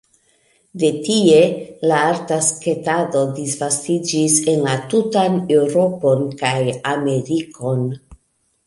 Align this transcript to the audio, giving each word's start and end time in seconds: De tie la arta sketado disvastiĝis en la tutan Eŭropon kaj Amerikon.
De 0.83 0.87
tie 1.07 1.41
la 1.91 1.99
arta 2.13 2.39
sketado 2.47 3.23
disvastiĝis 3.37 4.41
en 4.55 4.67
la 4.71 4.75
tutan 4.95 5.37
Eŭropon 5.61 6.27
kaj 6.43 6.59
Amerikon. 6.97 7.89